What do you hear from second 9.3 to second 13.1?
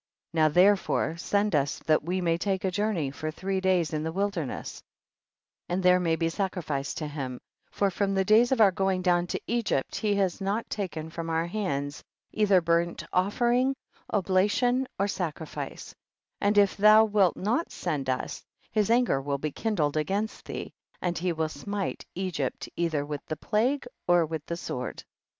Egypt, he has not taken from our hands, either burnt